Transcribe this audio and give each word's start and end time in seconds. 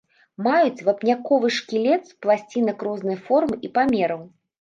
Маюць 0.45 0.85
вапняковы 0.87 1.51
шкілет 1.57 2.07
з 2.11 2.15
пласцінак 2.27 2.77
рознай 2.87 3.21
формы 3.27 3.55
і 3.69 3.73
памераў. 3.77 4.25